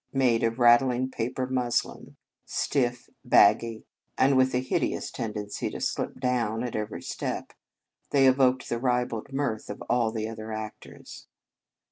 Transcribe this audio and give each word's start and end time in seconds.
Made 0.13 0.41
of 0.41 0.57
rattling 0.57 1.11
paper 1.11 1.45
muslin, 1.45 2.15
stiff, 2.43 3.07
baggy, 3.23 3.85
and 4.17 4.35
with 4.35 4.55
a 4.55 4.57
hid 4.57 4.81
5 4.81 4.81
In 4.81 4.81
Our 4.81 4.81
Convent 4.81 4.89
Days 4.89 5.03
ecus 5.03 5.13
tendency 5.13 5.69
to 5.69 5.79
slip 5.79 6.19
down 6.19 6.63
at 6.63 6.75
every 6.75 7.03
step, 7.03 7.53
they 8.09 8.25
evoked 8.25 8.67
the 8.67 8.79
ribald 8.79 9.31
mirth 9.31 9.69
of 9.69 9.83
all 9.87 10.11
the 10.11 10.27
other 10.27 10.51
actors. 10.51 11.27